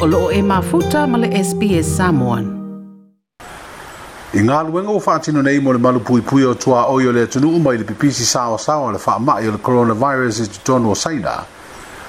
o 0.00 0.06
loo 0.06 0.32
e 0.32 0.40
mafuta 0.42 1.04
ma 1.06 1.18
le 1.20 1.28
SPS 1.44 1.84
Samoan. 2.00 2.46
I 4.32 4.40
ngā 4.46 4.60
luenga 4.64 4.94
o 4.94 5.00
whātino 5.04 5.42
nei 5.44 5.58
mo 5.60 5.74
le 5.76 5.78
malu 5.82 6.00
pui 6.00 6.22
pui 6.24 6.40
o 6.48 6.54
tua 6.56 6.86
oi 6.88 7.04
o 7.04 7.12
le 7.12 7.26
tunu 7.28 7.50
umai 7.58 7.76
le 7.76 7.84
pipisi 7.84 8.24
sawa 8.24 8.56
sawa 8.58 8.92
le 8.92 8.96
wha 8.96 9.34
o 9.34 9.50
le 9.52 9.58
coronavirus 9.66 10.38
i 10.38 10.42
e 10.44 10.46
tutono 10.46 10.88
o 10.90 10.94
saina. 10.94 11.44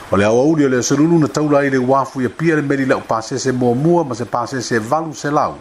O 0.10 0.16
le 0.16 0.24
awa 0.24 0.44
uri 0.48 0.66
o 0.66 0.68
le 0.70 0.82
sarulu 0.82 1.20
na 1.20 1.28
taula 1.28 1.66
i 1.68 1.70
le 1.70 1.78
wafu 1.80 2.22
i 2.22 2.24
e 2.24 2.28
apia 2.28 2.56
le 2.56 2.62
meri 2.62 2.86
lau 2.86 3.02
pasese 3.02 3.52
mua 3.52 3.76
mua 3.76 4.06
ma 4.06 4.16
se 4.16 4.24
pasese 4.24 4.80
valu 4.80 5.14
se 5.14 5.28
lau. 5.30 5.58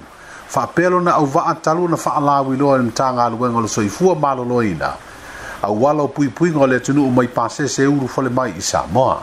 Wha 0.54 0.66
pelo 0.68 1.00
na 1.02 1.14
au 1.16 1.26
waa 1.34 1.52
talu 1.60 1.88
na 1.88 1.96
wha 1.96 2.14
ala 2.14 2.40
wilo 2.46 2.76
le 2.78 2.84
mta 2.92 3.10
ngā 3.10 3.26
luenga 3.34 3.58
o 3.58 3.62
le 3.62 3.68
soifua 3.68 4.14
malo 4.14 4.44
loina. 4.44 4.94
A 5.62 5.72
wala 5.72 6.04
o 6.04 6.06
pui 6.08 6.28
pui 6.28 6.50
ngā 6.52 6.68
le 6.70 6.78
tunu 6.78 7.08
umai 7.10 7.26
pasese 7.26 7.86
uru 7.90 8.06
fole 8.06 8.30
mai 8.30 8.54
i 8.54 8.62
Samoa 8.62 9.18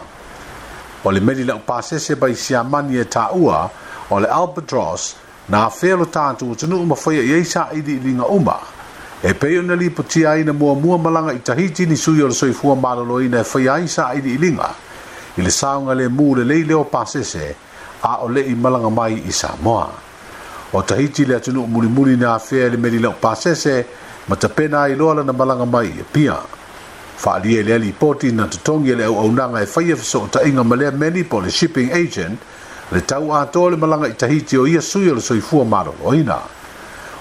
o 1.07 1.11
le 1.11 1.19
meli 1.23 1.45
lau 1.47 1.59
pasese 1.65 2.15
bai 2.19 2.35
siamani 2.35 2.99
e 2.99 3.07
taua 3.07 3.69
o 4.11 4.19
le 4.19 4.27
albatros 4.27 5.15
na 5.49 5.65
afelo 5.65 6.05
tatu 6.05 6.51
o 6.51 6.55
tunuu 6.59 6.83
mafaia 6.91 7.23
e 7.23 7.25
i 7.25 7.31
eisa 7.39 7.67
ili 7.71 7.95
ilinga 7.95 8.25
uma 8.25 8.57
e 9.23 9.33
pei 9.33 9.57
ona 9.59 9.75
lipotia 9.75 10.31
ai 10.31 10.43
na 10.43 10.53
muamua 10.53 10.97
malanga 10.97 11.31
i 11.33 11.39
tahiti 11.39 11.85
ni 11.85 11.95
sui 11.95 12.21
o 12.21 12.27
le 12.27 12.33
soifua 12.33 12.75
maloloina 12.75 13.39
e 13.39 13.43
faia 13.43 13.73
ai 13.75 13.85
i 13.87 14.17
ili 14.19 14.33
iliga 14.35 14.69
i 15.37 15.41
le 15.41 15.51
saoga 15.51 15.93
lemū 15.95 16.35
lelei 16.35 16.63
leo 16.67 16.83
pasese 16.83 17.55
a 18.03 18.17
o 18.27 18.27
le 18.27 18.41
i 18.41 18.55
malanga 18.55 18.89
mai 18.89 19.23
i 19.27 19.31
samoa 19.31 19.87
o 20.73 20.81
tahiti 20.81 21.25
le 21.25 21.35
atunuu 21.39 21.67
mulimuli 21.67 22.17
na 22.17 22.35
afea 22.35 22.67
i 22.67 22.69
le 22.69 22.77
meli 22.77 22.99
lau 22.99 23.13
pasese 23.21 23.85
ma 24.27 24.35
tapena 24.35 24.83
ailoa 24.83 25.13
lana 25.15 25.33
malanga 25.33 25.65
mai 25.65 25.87
e 25.87 26.03
pia 26.13 26.35
Faalie 27.17 27.59
i 27.59 27.63
lea 27.63 27.77
lipoti 27.77 28.31
na 28.31 28.45
totogi 28.47 28.91
e 28.91 28.95
le 28.99 29.05
auaunaga 29.09 29.59
e 29.61 29.65
faia 29.65 29.95
fesootaʻiga 29.97 30.61
tainga 30.61 30.75
lea 30.77 30.91
meli 31.01 31.23
po 31.25 31.41
le 31.41 31.49
shipping 31.51 31.89
agent 31.91 32.37
le 32.93 33.01
tau 33.09 33.33
atoa 33.33 33.71
le 33.73 33.77
malaga 33.81 34.09
i 34.09 34.13
tahiti 34.13 34.53
o 34.57 34.67
ia 34.69 34.81
sui 34.81 35.09
o 35.09 35.15
le 35.17 35.21
soifua 35.21 35.65
malolōina 35.65 36.37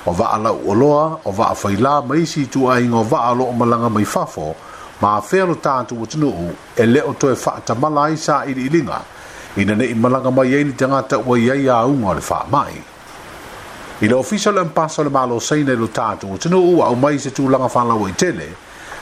o 0.05 0.13
vaalauʻoloa 0.13 1.21
o 1.25 1.33
vaafailā 1.33 1.95
ma 2.09 2.15
isi 2.21 2.43
ituaiga 2.45 2.97
o 2.97 3.03
vaa 3.09 3.33
loo 3.35 3.53
malaga 3.57 3.89
mai 3.89 4.05
fafo 4.05 4.53
ma 5.01 5.17
afea 5.17 5.47
lo 5.49 5.55
tatou 5.55 6.05
atunuu 6.05 6.53
e 6.77 6.83
lē 6.85 7.01
o 7.09 7.15
toe 7.17 7.33
faatamala 7.35 8.05
ai 8.13 8.17
sa 8.17 8.45
iliʻiliga 8.45 9.01
ina 9.57 9.75
neʻi 9.81 9.97
malanga 9.97 10.31
mai 10.31 10.53
ai 10.59 10.65
ni 10.65 10.73
te 10.77 10.85
gata 10.93 11.19
ua 11.25 11.39
i 11.41 11.49
ai 11.51 11.69
auga 11.73 12.13
le 12.21 12.21
faamaʻi 12.21 12.79
i 14.05 14.09
le 14.13 14.15
ofisa 14.15 14.51
o 14.51 14.53
le 14.53 14.63
mapasa 14.69 15.01
o 15.03 15.09
le 15.09 15.11
malosaina 15.11 15.73
i 15.73 15.77
lo 15.77 15.89
tatou 15.89 16.37
atunuu 16.37 16.85
aʻu 16.85 17.01
mai 17.01 17.19
se 17.19 17.31
tulaga 17.33 17.69
falaua 17.69 18.11
i 18.11 18.13
tele 18.13 18.49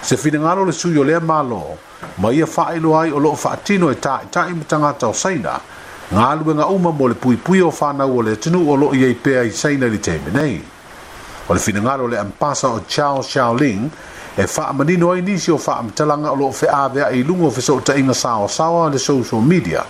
se 0.04 0.16
finagalo 0.16 0.64
le 0.66 0.72
sui 0.72 0.96
o 0.98 1.02
lea 1.02 1.18
malo 1.20 1.78
ma 2.18 2.28
ia 2.30 2.44
faailoa 2.46 3.02
ai 3.02 3.10
o 3.10 3.18
loo 3.18 3.34
faatino 3.36 3.88
e 3.88 3.96
taʻitaʻi 3.96 4.50
ma 4.56 4.64
tagata 4.68 5.06
o 5.08 5.12
saina 5.12 5.58
galuega 6.12 6.66
uma 6.68 6.90
mo 6.92 7.06
le 7.08 7.14
puipui 7.14 7.60
o 7.64 7.70
fanau 7.70 8.18
o 8.18 8.22
le 8.22 8.32
atunuu 8.36 8.68
o 8.70 8.74
loo 8.76 8.92
iai 8.92 9.14
pea 9.14 9.42
i 9.48 9.50
saina 9.50 9.86
i 9.86 9.90
le 9.90 9.98
taime 10.00 10.28
nei 10.30 10.60
o 11.48 11.52
le 11.54 11.58
finagalo 11.60 12.04
o 12.04 12.08
le 12.08 12.18
ampasa 12.20 12.68
o 12.68 12.84
charles 12.86 13.28
shaolin 13.32 13.88
e 14.36 14.46
faamanino 14.46 15.08
ai 15.12 15.22
nisi 15.22 15.50
o 15.50 15.56
faamatalaga 15.56 16.30
o 16.36 16.36
loo 16.36 16.52
feaveaʻi 16.52 17.16
i 17.24 17.24
luga 17.24 17.46
o 17.48 17.50
fesoʻotaʻiga 17.50 18.14
saoasaoa 18.14 18.90
le 18.92 18.98
social 18.98 19.40
media 19.40 19.84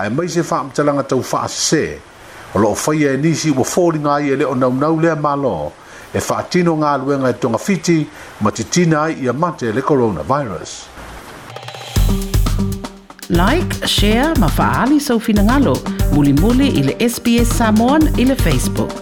ae 0.00 0.08
mai 0.08 0.28
se 0.32 0.40
faamatalaga 0.42 1.02
tau 1.12 1.20
faasesē 1.22 1.86
o 2.56 2.58
loo 2.58 2.74
faia 2.74 3.12
e 3.12 3.16
nisi 3.20 3.50
ua 3.52 3.64
foliga 3.68 4.14
ai 4.16 4.32
e 4.32 4.36
lē 4.36 4.46
o 4.48 4.54
naunau 4.56 4.96
lea 5.00 5.16
malo 5.16 5.72
e 6.14 6.20
whaatino 6.20 6.74
ngā 6.80 6.92
luenga 7.02 7.30
e 7.32 7.36
tonga 7.42 7.58
fiti 7.58 7.96
ma 8.44 8.50
te 8.52 8.64
tina 8.76 9.02
ai 9.06 9.16
i 9.24 9.28
a 9.28 9.32
mate 9.32 9.72
le 9.74 9.82
coronavirus. 9.82 10.76
Like, 13.30 13.86
share, 13.88 14.34
ma 14.38 14.48
faali 14.48 15.00
sau 15.00 15.18
fina 15.18 15.42
ngalo. 15.46 15.76
Muli 16.12 16.32
muli 16.42 16.68
i 16.80 16.84
SBS 17.08 17.56
Samoan 17.62 18.06
i 18.20 18.26
Facebook. 18.46 19.01